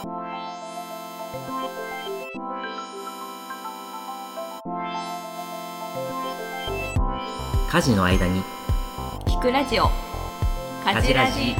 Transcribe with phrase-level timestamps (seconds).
[0.00, 0.04] 家
[7.82, 8.42] 事の間に。
[9.26, 9.90] 聞くラジオ。
[10.84, 11.56] 家事ラジ。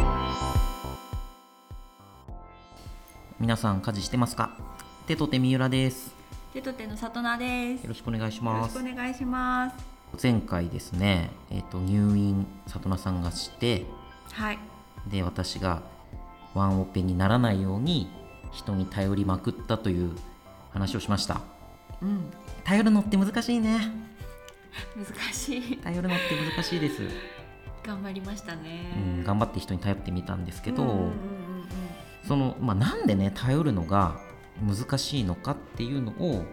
[3.40, 4.56] 皆さん家事してますか？
[5.08, 6.14] 手と手三浦です。
[6.52, 7.82] 手と手の里奈です。
[7.82, 9.76] よろしくお願いしよろますしくお願いします。
[10.22, 13.84] 前回ですねえっ、と入院里奈さんがして
[14.30, 14.58] はい。
[15.08, 15.82] で私が
[16.54, 18.16] ワンオペにならないように
[18.52, 20.12] 人に頼りまくったという
[20.70, 21.40] 話をしました。
[22.02, 22.30] うん。
[22.64, 23.90] 頼るのって難しいね。
[24.96, 25.76] 難しい。
[25.78, 27.02] 頼るのって難しいです、
[27.82, 28.92] 頑張りましたね。
[28.96, 31.12] うん、頑張って人に頼ってみたんですけど、うんうんうん
[32.26, 34.20] その、まあ、なんでね頼るのが
[34.60, 36.44] 難しいのかっていうのを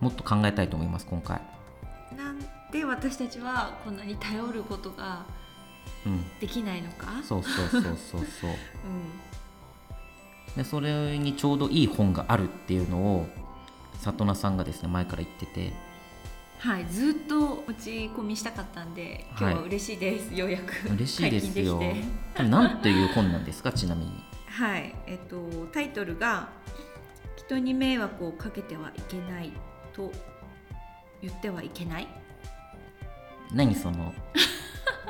[0.00, 1.40] もっと考えたいと思います今回、
[2.10, 2.38] うんなん
[2.72, 5.26] で私たちはこんなに頼ることが
[6.04, 7.22] うん、できないのか？
[7.22, 8.20] そうそうそうそうそう。
[8.50, 8.56] うん
[10.56, 13.26] でそれにちょうどいい本があるっていうのを
[14.00, 15.72] 里奈さんがですね前から言ってて。
[16.58, 21.78] はいずっと打ち込みしたかったんで今日は嬉しいです、ようやく 嬉しいですよ。
[21.78, 22.12] 解禁できて。
[22.36, 24.12] これなんていう本なんですかちなみに。
[24.46, 25.38] はい、えっと
[25.72, 26.50] タイトルが
[27.38, 29.52] 「人に迷惑をかけてはいけない」
[29.94, 30.12] と
[31.22, 32.08] 言ってはいけない。
[33.54, 34.12] 何その？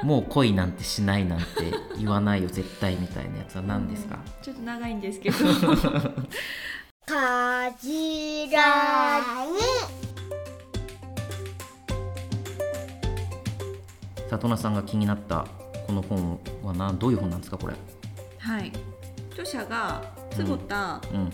[0.02, 1.46] もう恋なんてしないなんて
[1.98, 4.42] 言わないよ絶対みたいなやつは何ですか、うん。
[4.42, 5.36] ちょっと長いんですけど。
[7.06, 9.58] かじらに。
[14.28, 15.44] 里奈さんが気になった
[15.86, 17.74] この本はなどういう本なんですかこれ？
[18.38, 18.72] はい。
[19.32, 21.30] 著者が坪田うん。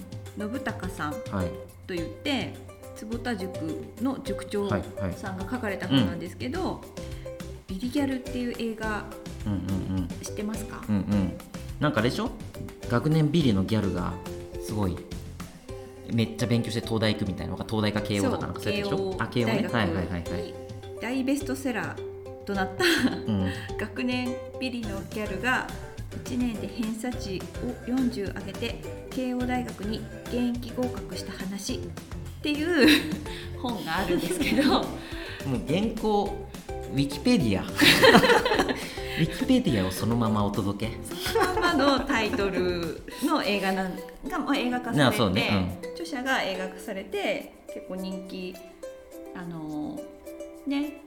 [0.51, 1.51] 信孝さんはい。
[1.87, 2.55] といって
[2.97, 3.59] 坪田塾
[4.01, 5.13] の塾長はいはい。
[5.15, 6.81] さんが書かれた本なんですけど
[7.69, 9.05] 「ビリギャル」っていう映画
[9.47, 10.09] うんうんうん。
[10.23, 11.33] 知ってますか、うんうん。
[11.81, 12.31] なんかあれでしょ？
[12.89, 14.13] 学年ビリのギャルが
[14.65, 14.97] すごい
[16.13, 19.17] めっちゃ勉強して東大行くみたいなのが東大か慶応だかなんかそうでしょ？
[19.19, 19.55] あ慶応ね。
[19.55, 20.55] 大学はいはいはい
[21.01, 22.85] 大ベストセラーとなった
[23.15, 23.51] うん。
[23.79, 25.67] 学年ビリのギャルが
[26.25, 27.43] 1年で偏差値
[27.87, 31.79] を40上げて慶応大学に現役合格した話っ
[32.43, 32.89] ていう
[33.61, 34.85] 本があるんですけど。
[35.47, 36.49] もう原稿
[36.93, 40.93] ウィキペディアウィキペディアをそのままお届け。
[41.05, 43.97] そのままのタイトルの映画なん
[44.29, 45.79] が、まあ、映画化さあれて、そうね。
[45.95, 48.55] 著者が映画化されて結構人気
[49.35, 49.99] あの
[50.67, 51.03] ね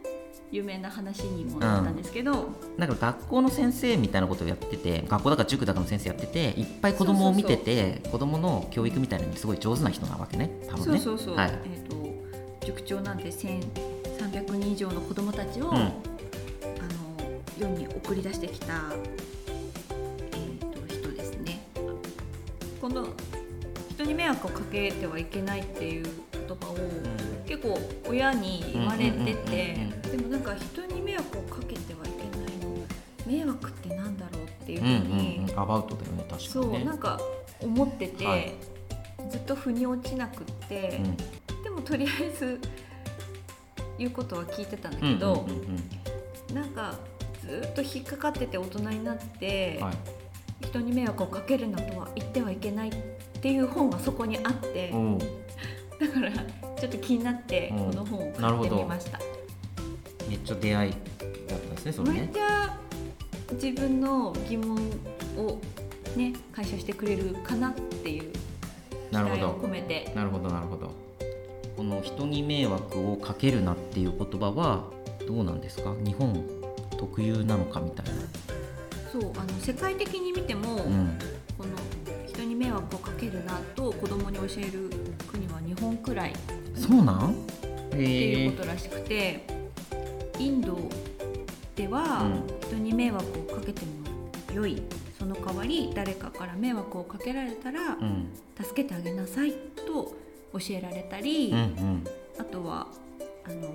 [0.52, 10.50] 有名な話にもなったんですけど、なんか学校の先生みたいなことをやってて学校だから塾だかの先生やってていっぱい子供を見てて子供の教育みたいなのにすごい上手な人なわけね。
[10.68, 11.00] 多分ね。
[11.00, 11.52] そうそうそう、はい。
[11.66, 13.32] えー、と塾長なんて
[14.20, 15.76] 1300人以上の子どもたちを、うん。
[15.76, 15.92] あの
[17.58, 18.74] 世に送り出してきた、
[20.32, 21.62] えー、と人ですね。
[22.82, 23.08] この
[23.92, 26.76] 人に迷惑をかけてはいけないっていう言葉を
[27.46, 32.80] 結構親に言われててうんうんうんうんでもなんか人に迷惑をかけてはいけないの。
[33.26, 35.60] 迷惑ってなんだろうっていううんうんふうに、うん。
[35.60, 36.82] アバウトだよね確かそにね。
[36.82, 37.20] うなんか
[37.62, 38.54] 思ってて、はい。
[39.30, 41.02] ずっと腑に落ちなくって。
[41.64, 42.60] でもとりあえず
[44.00, 46.96] 言うことは聞いてたんだうんけど、うんなんか
[47.42, 50.66] ずっと引っかかってて大人になって、はい。
[50.66, 52.94] 人に迷惑をかけるなとは言ってはいけないっ
[53.42, 54.92] ていう本がそこにあって、
[56.00, 57.78] だからちょっと気になってうん。
[57.92, 59.20] この本を買ってみました。
[60.28, 60.98] めっちゃ出会いだ
[61.56, 62.30] ったんですねそれめっね。
[62.34, 62.78] ちゃ
[63.54, 64.76] 自分の疑問
[65.38, 65.60] を
[66.16, 68.32] ね解消してくれるかなっていう
[69.12, 70.12] 期待をど込めて。
[70.16, 70.92] なるほどなるほど
[71.80, 74.84] この人に迷惑をかけるなっていう言葉は
[75.26, 75.96] どうなんですか？
[76.04, 76.44] 日本
[76.98, 78.12] 特有なのかみたいな。
[79.10, 81.18] そうあの世界的に見ても、うん。
[81.58, 81.70] この
[82.28, 84.90] 人に迷惑をかけるなと子供に教える
[85.32, 86.34] 国は日本くらいっ
[86.76, 87.34] そうなん？
[87.92, 89.46] てへえいうことらしくて、
[90.38, 90.78] インド
[91.78, 92.44] ではうん。
[92.68, 93.92] 人に迷惑をかけても
[94.54, 94.82] 良い。
[95.18, 98.28] その代わり誰かから迷惑をかけられたらうん。
[98.62, 99.54] 助けてあげなさい
[99.88, 100.14] と
[100.54, 102.04] 教えられたり、うんうん。
[102.40, 102.88] あとは
[103.46, 103.70] あの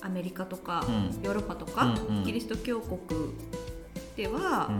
[0.00, 1.22] アメリカとか、うん。
[1.22, 2.24] ヨーロッパとか、うんうん。
[2.24, 2.98] キリスト教国
[4.16, 4.70] では、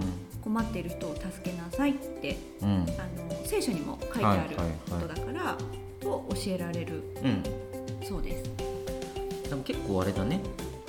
[0.42, 2.68] 困っている人を助けなさいってうん。
[2.68, 4.76] うんあの聖書にも書いてあるはいはいはい。
[4.90, 5.56] ことだから、
[6.00, 7.42] と教えられるうん。
[8.06, 8.50] そうです。
[9.48, 10.40] でも結構あれだね、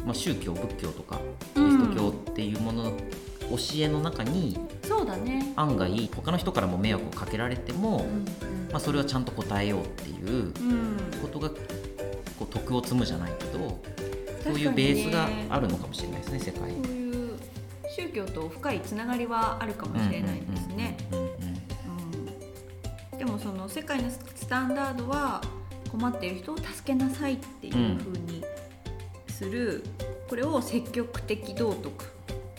[0.05, 1.19] まあ、宗教仏教とか
[1.53, 5.51] キうんリスト教っていうものの教えの中にそうだね。
[5.57, 8.25] 案外他の人からも迷惑をかけられても、うん
[8.73, 10.97] まあ、それはちゃんと答えようっていううん。
[11.21, 11.55] ことがこ
[12.41, 13.79] う徳を積むじゃないけど
[14.43, 16.71] そういうベースがあるのかもしれないですね世界。
[16.71, 17.37] こういう
[17.95, 20.97] 宗教と深いつながりはあるかもしれないですね。
[21.11, 25.39] うんうんうんうんうんでもその世界のスタンダードは
[25.91, 28.43] 困っている人を助けなさいっていう風に
[29.29, 29.83] する、
[30.27, 32.05] これを積極的道徳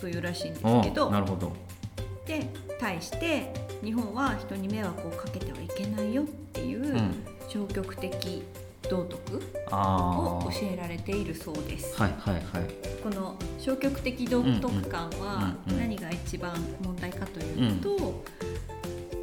[0.00, 0.54] というらしいん。
[0.54, 1.52] ですけどおなるほど
[2.24, 2.48] で
[2.80, 3.52] 対して
[3.84, 7.14] 日本は人に迷惑をかけてはいけないよっていううん。
[7.48, 8.42] 消極的
[8.88, 12.00] 道徳を教えられているそうです。
[12.00, 12.44] はいはいはい。
[13.02, 18.24] この消極的道徳感はうんうん何が一番問題かというと、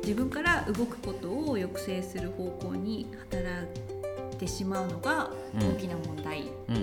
[0.04, 3.68] 自分から動くことを抑制する方向に働
[4.34, 6.80] いてしまうのが大きな問題うんう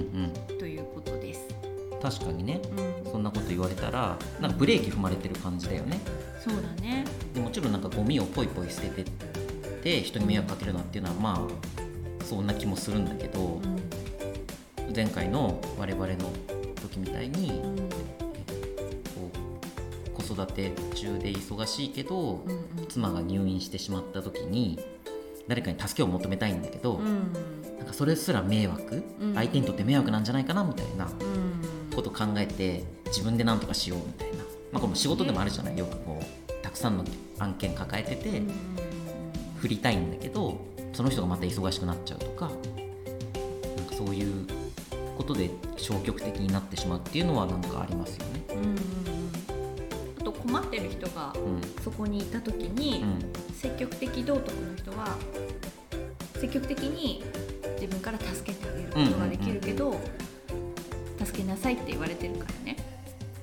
[0.55, 0.59] ん。
[0.59, 1.47] ということです。
[2.00, 2.61] 確かにね。
[3.05, 6.00] うん、そんなこと言われたらなんかブレーキ踏まれてる感じだよね。
[6.43, 7.05] そうだね。
[7.35, 9.05] でもちろんなんかゴミをポイポイ捨ててっ
[9.83, 14.95] て人に迷惑かけるなっていうのはまあそんな気もするんだけどうん。
[14.95, 16.17] 前回の我々の
[16.81, 17.77] 時みたいにうん。
[17.77, 17.83] こ
[20.17, 22.87] う子育て中で忙しいけどうんうん。
[22.89, 24.79] 妻が入院してしまった時に
[25.49, 27.33] 誰かに助けを求めたいんだけど、うん。
[27.79, 29.35] なんかそれすら迷惑、うん。
[29.35, 31.68] 相手にとって迷惑なんじゃないかなみたいなうん
[32.03, 34.43] ことを考えて自分で何とかしようみたいな、ま
[34.75, 35.79] あ、これも仕事でもあるじゃない？
[35.79, 37.05] よくこうたくさんの
[37.39, 38.50] 案件抱えててうん
[39.56, 40.61] 振りたいんだけど
[40.93, 44.47] その人がまた忙しくなっちゃうとかなんかそういう
[45.17, 48.44] ことで消極的になってしまうっていうのはなんかありますよね。
[48.51, 48.77] うんうんうん。
[50.21, 51.83] あと困ってる人がうん。
[51.83, 53.19] そこにいた時に、うん。
[53.53, 55.17] 積極的道徳の人は
[56.37, 57.25] 積極的に
[57.81, 60.01] 自分から助けてあげることができるけど、
[61.29, 62.77] 助けなさいって言われてるからね。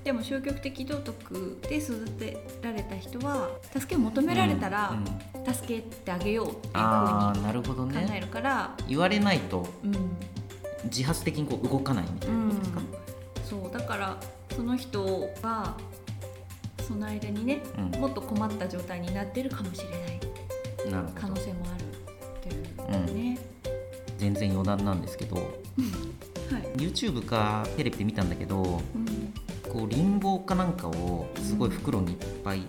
[0.03, 5.53] でも消極的道徳で育てられた人は助けを求められたら、うんうん。
[5.53, 9.93] 助けてあげようっていうふうに考えねるから、言われないとうん。
[10.85, 12.81] 自発的にこう動かないみたいなことですか、
[13.43, 14.17] そうだから
[14.55, 15.75] その人が
[16.87, 18.01] その間にね、うん。
[18.01, 20.19] もっと困った状態になってるかもしれない。
[21.15, 23.39] 可能性もあるっていうね、
[24.19, 25.35] 全然余談なんですけど
[26.51, 29.33] はい、YouTube かテレビで見たんだけどうん。
[29.71, 32.61] こうリンゴかなんかをすごい袋にいっぱい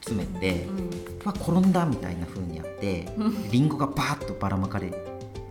[0.00, 1.26] 詰めて、うん。
[1.26, 3.50] わ転んだみたいな風にやってうん。
[3.50, 4.92] リンゴがバーッとばらまかれ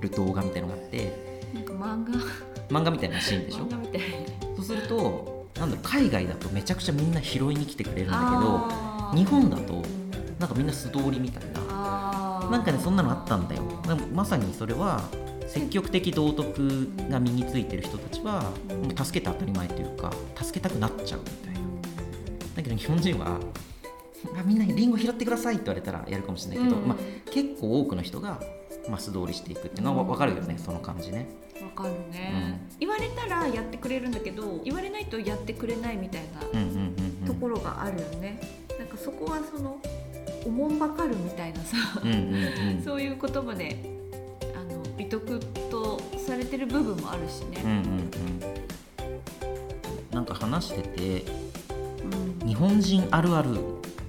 [0.02, 2.80] る動画みたいのがあってなんか漫画。
[2.82, 3.68] 漫画みたいなシーンでしょ？
[4.58, 9.84] そうするとなんだ海外だとめちゃくちゃみんな拾いに来てくれるんだけど日本だとうん
[10.38, 11.60] なんかみんな素通りみたいな。
[12.50, 13.62] なんかねそんなのあったんだよ。
[14.14, 15.02] まさにそれは
[15.50, 18.82] 積極的道徳が身についてる人たちはうん。
[18.84, 21.60] もう助けて当たり前というか助けたくなっちゃうみたいな。
[22.56, 23.40] だけど日本人は
[24.38, 26.88] あみんなリンゴ拾ってくださいって言われたらやるかもしれないけど、うん。
[26.88, 26.98] まあ、
[27.32, 28.42] 結構多くの人が、
[28.90, 31.30] まあ、素通りしていくっていうのは分かるよね、その感じね。
[31.62, 37.28] わかるね、言われたらやってくれるんだけど言われないとやってくれないみたいなうんうんうんうん。
[37.28, 38.40] ところがあるよね、
[38.78, 39.78] なんかそこはその
[40.46, 42.18] おもんばかるみたいなさ、うんうん
[42.76, 42.82] うん。
[42.84, 43.99] そういう言葉で
[45.00, 45.40] 美徳
[45.72, 47.80] とされてる部分もあるしね、うんうんう
[50.12, 50.14] ん。
[50.14, 51.26] なんか話してて
[52.42, 52.48] うん。
[52.48, 53.58] 日本人あるある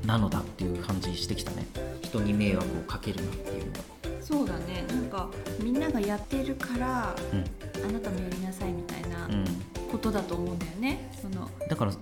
[0.04, 1.64] なのだっていう感じしてきたね。
[2.02, 3.78] 人に迷惑をかけるなっていうのは。
[4.20, 4.84] そうだね。
[4.88, 5.30] なんか
[5.62, 7.44] みんながやってるからうん。
[7.88, 9.44] あなたもやりなさいみたいなうん。
[9.92, 11.12] ことだと思うんだよね。
[11.22, 11.92] そのだから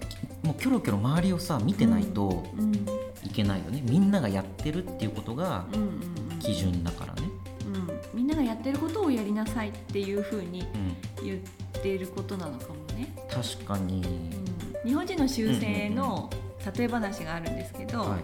[0.42, 2.72] もうキョロキョロ周りをさ見てないとうん。
[3.22, 5.88] いけないよね、みんながやってるっていうことがうんうん
[6.32, 6.38] うん。
[6.38, 7.14] 基準だから
[8.38, 10.66] がやってることをやりなさいっていうふうに
[11.18, 13.14] うん、言っていることなのかもね。
[13.30, 14.02] 確かに、
[14.84, 16.30] うん、日本人の修正の
[16.76, 18.20] 例え話があるんですけど、はい。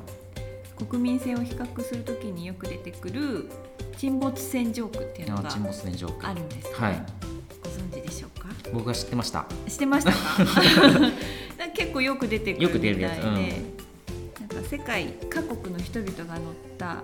[0.84, 3.48] 国民性を比較するときによく出てくる
[3.96, 7.02] 沈没船ジョークっていうのがあるんです、ねはい。
[7.62, 8.48] ご存知でしょうか？
[8.72, 9.46] 僕が知ってました。
[9.68, 10.12] してました？
[11.74, 12.92] 結構よく出てくよるみたいで。
[12.92, 13.24] く出るやつ。
[13.24, 13.34] うん。
[14.48, 17.02] なんか世界各国の人々が乗った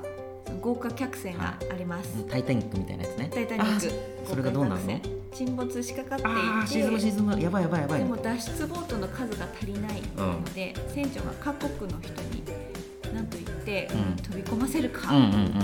[0.61, 3.31] 豪華客船があります、タイタニックみたいなやつね。
[3.33, 3.87] タイタニック
[4.25, 5.01] あそれがどうなるの？
[5.33, 7.99] 沈没しかかっていて沈む沈むやばいやばいやばい。
[8.01, 12.43] でも脱出ボートの数が足りないので、船長が各国の人に
[13.15, 14.17] 何と言って、うん。
[14.17, 15.41] 飛び込ませるか、うんうんうんうん。
[15.41, 15.57] とい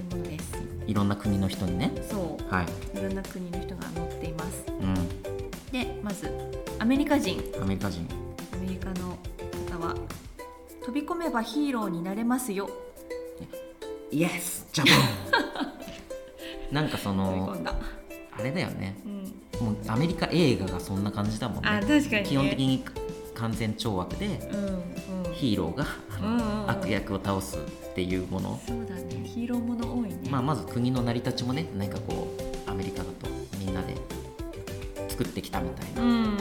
[0.00, 0.54] うものです。
[0.86, 1.92] いろんな国の人にね。
[2.10, 2.66] そはい、
[2.96, 4.64] ういろんな国の人が乗っています。
[4.68, 6.30] うでまず
[6.78, 7.38] アメリカ人。
[7.58, 8.06] ん、アメリカ人。
[8.52, 9.18] アメリカの
[9.78, 9.94] 方は
[10.84, 12.68] 飛び込めばヒーローになれますよ
[14.14, 15.74] イエスジャパン。
[16.72, 17.56] なんかその
[18.30, 18.96] あれだよね。
[19.04, 19.08] う
[19.64, 21.68] ん、もうアメリカ映画がそんな感じだもんね。
[21.68, 22.84] あ確かに、ね、基本的に
[23.34, 25.34] 完全懲悪でうんうん。
[25.34, 25.84] ヒーローが
[26.68, 29.26] 悪役を倒すっていうもの、そうだね。
[29.26, 30.16] ヒーローもの多いね。
[30.30, 33.26] まあ、まず国の成り立ちもね何かこうアメリカだと
[33.58, 33.96] みんなで
[35.08, 36.36] 作ってきたみたいなうん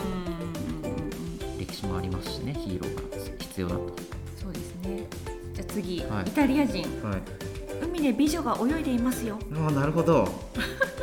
[1.58, 3.02] 歴史もありますしねヒーローが
[3.40, 3.82] 必要だと。
[4.40, 5.08] そうですね。
[5.56, 6.28] じゃあ次、はい。
[6.28, 6.84] イタリア人。
[7.04, 7.43] はい、海
[8.04, 9.40] で美女が泳いでいますよ。
[9.56, 10.28] ああなるほど。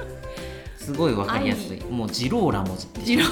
[0.77, 1.81] すごいわかりやすい。
[1.85, 3.25] もうジローラモジロ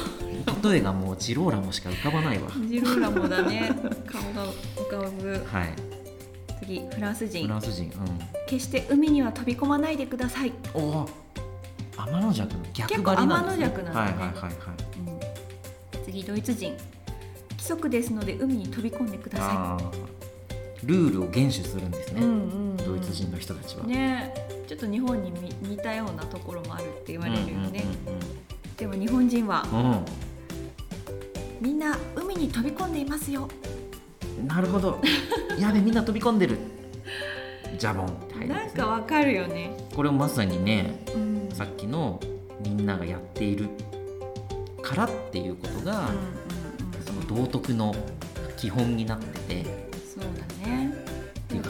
[0.71, 2.49] 例えがもうジローラモしか浮かばないわ。
[2.69, 3.71] ジローラモだね。
[4.07, 4.47] 顔が
[4.77, 5.47] 浮かぶ。
[5.51, 5.75] はい。
[6.61, 7.91] 次フランスフ人ランス人
[8.47, 11.09] 決して海には飛び込まないでください、うんおお
[11.97, 13.67] 天の弱の逆張りなんですね。
[13.67, 14.07] 結構天の弱なんだね。
[14.07, 14.53] はいはいはいはい。
[15.93, 16.73] うん次ドイツ人。
[17.51, 20.19] 規則ですので海に飛び込んでくださあー。
[20.85, 22.68] ルールを厳守するんですい、ね、うんうん
[22.99, 24.35] イツ人の人たちは、ね。
[24.67, 27.85] ちょっと日本にみ似たようなところもあるって言われるよね、
[28.77, 29.63] うでも日本人は。
[29.63, 30.05] んうん。
[31.61, 33.49] みんな海に飛び込んでいますよ。
[33.63, 35.01] うんなるほど。
[35.59, 36.59] やべみんな飛び込んでる。
[37.77, 42.21] ジャボンって入るんなんかわかるよね、これもまさにねうん、さっきの
[42.65, 43.69] みんながやっている
[44.83, 46.09] からっていうことが、
[47.05, 47.95] その道徳の
[48.57, 49.65] 基本になってて、
[50.15, 50.78] そうだね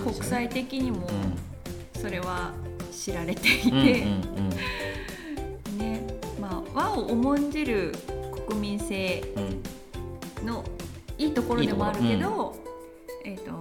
[0.09, 2.53] 国際的にもうそれは
[2.91, 4.53] 知られていて、ん、うん
[5.71, 5.79] うん。
[5.79, 6.07] ね
[6.41, 7.93] まあ和を重んじる
[8.47, 9.43] 国民性うん
[10.41, 10.65] うんの
[11.19, 12.57] いいところでもあるけど、
[13.25, 13.53] えっ、と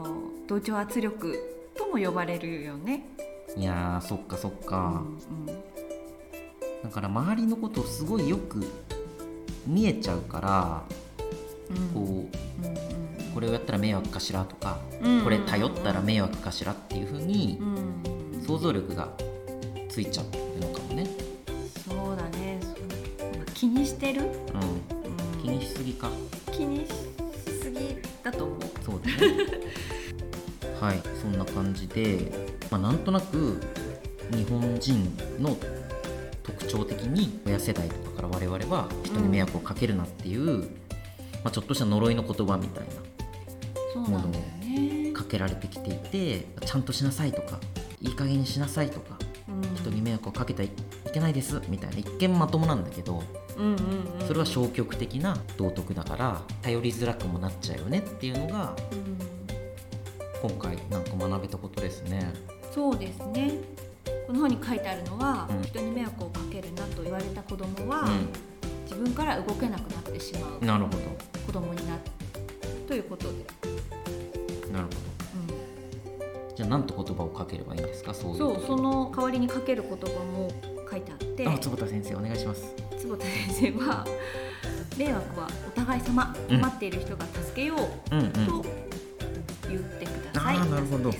[0.47, 1.37] 同調圧力
[1.75, 3.03] とも呼ばれるよね。
[3.57, 5.63] いやーそっかそっか、うん
[6.83, 8.63] だから周りのことをすごいよく
[9.65, 11.06] 見えちゃうから、うん
[11.93, 13.33] こううん。
[13.33, 15.23] これをやったら迷惑かしらとか、うん。
[15.23, 18.41] これ頼ったら迷惑かしらっていうふうにうん。
[18.45, 19.09] 想像力が
[19.89, 21.07] ついちゃうのかもね、
[21.87, 22.59] そうだね。
[23.53, 25.41] 気にしてる、うん、うん。
[25.41, 26.09] 気にしすぎか。
[26.51, 26.91] 気にし
[27.61, 28.59] すぎだと思う。
[28.85, 29.67] そうだね。
[30.79, 32.31] はいそんな感じで、
[32.69, 33.59] まあ、なんとなく
[34.31, 35.57] 日本人の
[36.43, 40.69] 特徴的に親世代とかから我々は人に迷惑をかけるなっていう、
[41.47, 42.93] まあ、ちょっとした呪いの言葉みたいな
[43.93, 45.13] そうなんだよね。
[45.13, 47.57] かけられてきていてちゃんとしなさいとか
[48.01, 50.71] いい加減にしなさいとかうん人に迷惑をかけてはい
[51.13, 53.23] けないですみたいな一見まともなんだけど
[53.57, 53.71] うんうん
[54.19, 58.95] うんそれは消極的な道徳だから頼りづらくもなっちゃうよねっていうのがう
[60.45, 62.33] ん今回なんか学べたことですね。
[62.75, 63.53] そうですね。
[64.27, 68.09] この本に書いてあるのは、うん人に迷惑をかけるなと言われた子供は、う
[68.89, 70.97] 自分から動けなくなってしまうん、なるほど。
[71.45, 72.01] 子供になる
[72.87, 73.29] ということで、
[74.71, 74.97] なるほど。
[76.55, 78.13] じゃあ何と言葉をかければいいんですか？
[78.13, 80.49] そうそうその代わりにかける言葉も
[80.89, 81.47] 書いてあって。
[81.47, 82.73] あ坪田先生お願いします。
[82.97, 84.05] 坪田先生は
[84.97, 86.59] 迷惑はお互い様うん。
[86.59, 87.75] 困っている人が助けよ
[88.11, 88.31] ううんうん。
[88.31, 88.65] と
[89.69, 91.11] 言ってください、あーなるほど。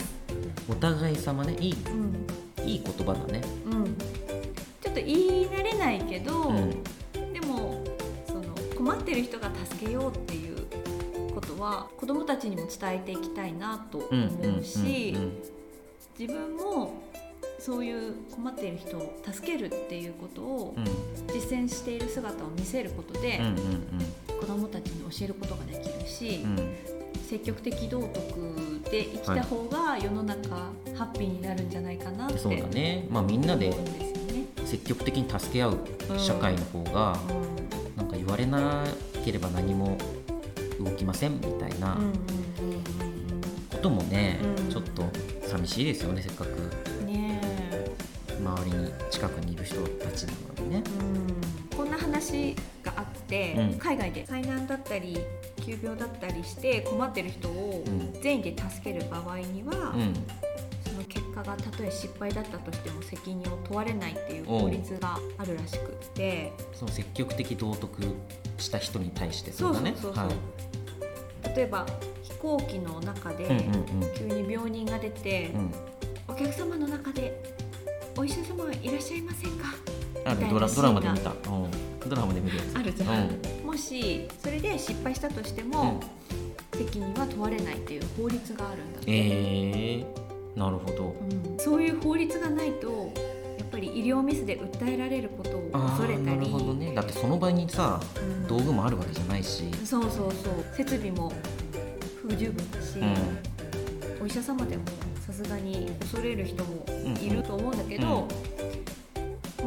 [0.70, 1.56] お互い様ね。
[1.60, 2.68] いいうん。
[2.68, 3.42] いい言葉だね。
[3.66, 3.86] うん、
[4.82, 6.70] ちょっと言い慣れないけど、うん。
[6.72, 6.78] で
[7.48, 7.84] も
[8.28, 8.44] その
[8.76, 10.58] 困ってる人が助けようっていう
[11.34, 15.34] ことは子どもたちにも伝えていきたいなと思うし、うん
[16.20, 17.04] 自分も
[17.60, 20.86] そういう困っている人を助けるっていうことをうん。
[21.34, 23.40] 実践している姿を見せることで、
[24.40, 26.46] 子どもたちに教えることができるし、
[27.30, 30.56] 積極的道徳で生きた方が世の中
[30.96, 33.06] ハッピーになるんじゃないかなってそうだね。
[33.12, 33.72] まあみんなで。
[34.68, 35.80] 積極的に助け合う
[36.18, 37.96] 社会の方がうん。
[37.96, 38.84] なんか言われな
[39.24, 39.98] ければ何も
[40.80, 41.98] 動きませんみたいな
[43.72, 44.70] こともねうん。
[44.70, 45.04] ちょっと
[45.48, 46.50] 寂しいですよねせっかく。
[48.40, 50.84] 周りに近くにいる人たちなのにね。
[51.72, 53.80] うん、こんな話があって、うん。
[53.80, 54.26] 海外で。
[54.26, 55.18] 災難だったり
[55.66, 58.22] 急病だったりして困ってる人をうん。
[58.22, 60.14] 善意で助ける場合には、うん
[61.48, 66.54] がたとえ失敗だったとしても責任を問われないっていう法律があるらしくって。
[66.74, 68.04] その積極的道徳
[68.60, 69.94] した人に対してそうだね。
[69.96, 71.56] そうそうそう、はい。
[71.56, 71.86] 例えば
[72.22, 73.52] 飛行機の中でうん
[74.04, 75.62] うん急に病人が出て、うん。
[75.62, 75.72] うん
[76.30, 77.42] お客様の中で
[78.18, 79.74] お医者様はいらっしゃいませんか？
[80.26, 82.78] あみたいなドラドラマで見た、うん、ドラマで見るやつ。
[82.78, 83.66] あるじゃん、うん。
[83.66, 86.02] もしそれで失敗したとしても、
[86.74, 90.06] 責任は問われないっていう法律があるんだって、えー、
[90.58, 91.16] なるほど。
[91.22, 91.60] うん。
[91.60, 93.12] そういう法律がないと
[93.60, 96.26] やっぱり医療ミスで訴えられることをあ恐れたり。
[96.26, 96.94] ーなるほどね。
[96.96, 98.48] だってその場にさうん。
[98.48, 100.32] 道具もあるわけじゃないし、そうそうそう。
[100.76, 101.32] 設備も
[102.22, 104.24] 不十分だし、うん。
[104.24, 104.84] お医者様でも
[105.26, 106.86] さすがに恐れる人も
[107.22, 107.36] いうん。
[107.38, 108.28] ると思うんだけど、も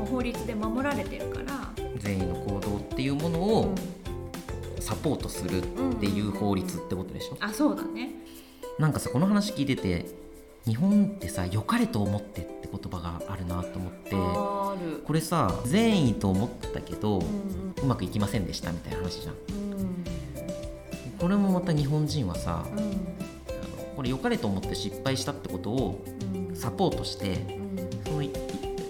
[0.02, 3.74] う法律で守られてるから、善意の行動っていうものうをん。
[4.80, 5.62] サポートするっ
[6.00, 8.10] ていう法律ってことでしょ、あそうだね。
[8.78, 10.06] なんかさこの話聞いてて
[10.66, 14.10] 日本ってさ良かれと思ってって言葉があるなと思って
[15.04, 19.34] これさ善意と思ったけど、うんうまくいきませんでしたみたいな話じゃん。
[19.34, 20.04] うん。
[21.18, 22.78] これもまた日本人はさ、うん。
[22.78, 22.88] あの
[23.96, 26.56] これ良かれと思って失敗したってことをうん。
[26.56, 27.90] サポートしてうん。
[28.04, 28.30] そのい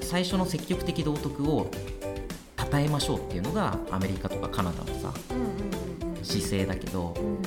[0.03, 1.71] 最初の積極的道徳を
[2.59, 5.13] 称えましょうっていうのがアメリカとかカナダのさ
[6.23, 7.39] 姿勢だけどうん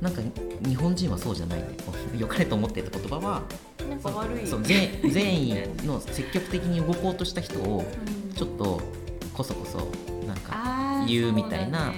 [0.00, 0.20] なんか
[0.66, 1.68] 日本人はそうじゃないね。
[2.18, 3.42] 良かれと思ってた言葉は
[3.88, 4.46] なんか悪い。
[4.46, 8.32] そう善善意の積極的に動こうとした人をうん。
[8.34, 8.80] ちょっと
[9.32, 9.78] こそこそ
[10.26, 11.92] なんか言うみたいな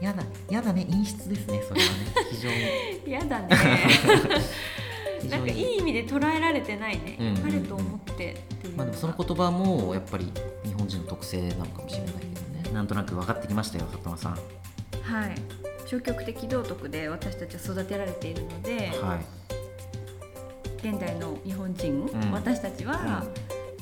[0.00, 0.86] やだやだね。
[0.90, 1.94] 陰湿ですねそれはね。
[2.32, 3.12] 非常に。
[3.12, 3.48] やだね。
[5.30, 7.16] なんかいにい意味で捉えられてないね。
[7.20, 8.42] うんうんと思って
[8.76, 10.32] まあでもその言葉もやっぱり
[10.64, 12.20] 日本人の特性なのかもしれないけ
[12.62, 12.72] どね。
[12.72, 14.32] なんとなく分かってきましたよ里間さん。
[14.32, 20.88] はい消極的道徳で私たちは育てられているので、はい。
[20.88, 22.30] 現代の日本人、ん。
[22.30, 23.24] 私たちは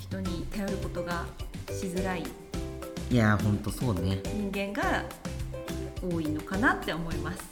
[0.01, 1.27] 人に頼ることが
[1.69, 2.25] しづらい。
[3.11, 4.21] いやーほんとそうね。
[4.25, 5.05] 人間が
[6.03, 7.43] 多いのかなって思います。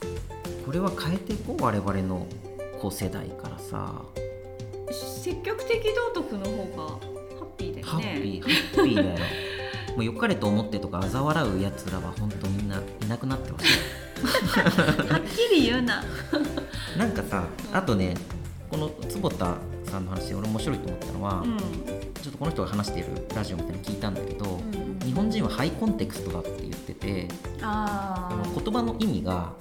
[0.65, 2.27] これは変えていこう我々の
[2.81, 4.01] こう世代からさ。
[4.91, 6.99] 積極的道徳の方がハ
[7.43, 9.19] ッピーだよハねッピーハッピーだよ
[9.97, 13.67] もう良かれと思ってとか嘲笑うやつらは本当みんないなくなってほしい
[15.09, 16.05] はっきり言うな。
[16.97, 18.15] なんかさあとね
[18.71, 21.59] この坪田さんの話で俺面白いと思ったのは、うん。
[21.59, 25.07] ちょっとこの人が話しているラジオみたいなの聞いたんだけど、うん。
[25.07, 27.29] 日本人はハイコンテクストだって言ってて
[27.63, 29.53] あ言葉の意味が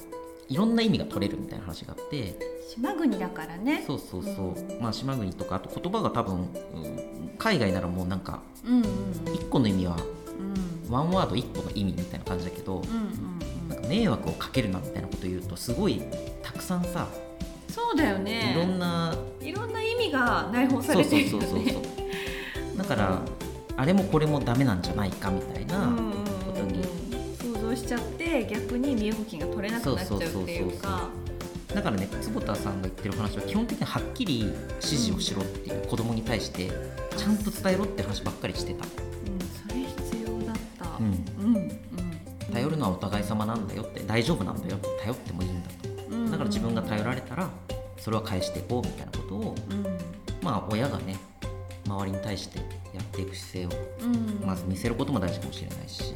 [0.50, 2.38] いろんな意味が取れるみたいな話があって
[2.74, 3.84] 島国だからね。
[3.86, 6.50] そうそうそう、うんまあ島国とかあと言葉が多分、うん
[7.38, 8.84] 海外ならもうなんかうんうん
[9.26, 9.98] 1個の意味は
[10.40, 10.92] うん。
[10.94, 13.40] ワンワード1個の意味みたいな感じだけど、うんうん
[13.70, 16.00] なんか迷惑をかけるなみたいなこと言うとすごい
[16.44, 17.08] たくさんさ、
[17.68, 18.54] そうだよね。
[18.54, 21.76] いろんないろんな意味が内包されてるよそうそうそうね
[22.78, 23.22] だから
[23.78, 25.96] あれもこれもダメなんじゃないかみたいなうん
[26.46, 26.84] ことに
[27.42, 31.10] 想像しちゃって逆に身動きが取れなくなっちゃうっていうか。
[31.74, 36.72] だからね坪田さんが言ってる話は基本的にはっきり指示をしろっていう子供に対して
[37.18, 38.86] ちゃんと伝えろって話ばっかりしてた
[42.86, 45.76] はお互い様なんだよって大丈夫なんだよって頼ってもいいんだと。
[46.10, 46.32] うん。
[46.32, 47.50] だから自分が頼られたら
[47.98, 49.56] それは返していこうみたいなことを
[50.42, 51.18] まあ親がね
[51.86, 52.60] 周りに対して
[52.94, 56.16] やっていく姿勢をうん、うん、まず見せることも大事かもしれないし、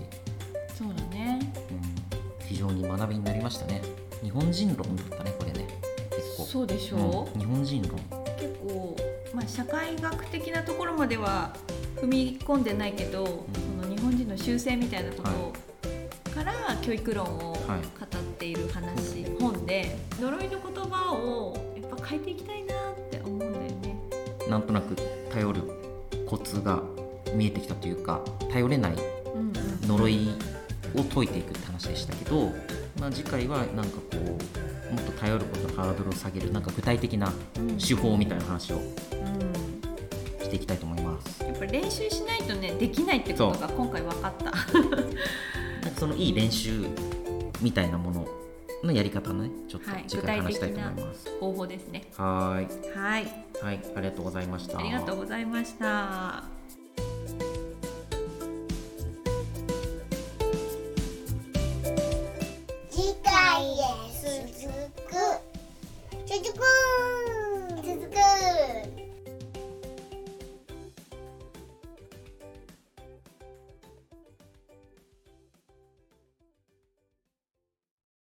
[0.75, 1.39] そうだね。
[1.71, 3.81] うん、非常に学びになりましたね。
[4.23, 5.67] 日本人論だったねこれね。
[6.11, 6.43] 結構。
[6.43, 7.37] そうでしょう。
[7.37, 7.39] ん。
[7.39, 7.91] 日本人論。
[8.37, 8.95] 結構、
[9.33, 11.53] まあ、社会学的なところまでは
[11.97, 15.53] 踏み込んでないけど、その日本人の習性みたいなところ
[16.29, 23.97] から教育論を語はいっている話、本で呪いの言葉をやっぱ変えていきたいなって思うんだよね。
[24.49, 24.95] なんとなく
[25.31, 25.61] 頼る
[26.25, 26.81] コツが
[27.35, 28.93] 見えてきたというか頼れない
[29.87, 30.29] 呪い
[30.95, 32.51] を解いていくって話でしたけど、
[32.99, 38.83] まあ、次回はなんかこうもっと頼ることのハードルを下げるなんか具体的なうん手法みたいな話をうん
[40.43, 41.43] していきたいと思います。
[41.43, 44.51] やっぱり練習しないとねできないってことが今回分かった。
[45.99, 46.87] そのいい練習
[47.61, 48.25] みたいなもの
[48.83, 51.39] のやり方ねちょっとはい次回話したいと思います。
[51.39, 52.03] 方法ですね。
[52.15, 53.23] はーいはい、
[53.61, 54.79] はいありがとうございました。
[54.79, 56.58] ありがとうございました。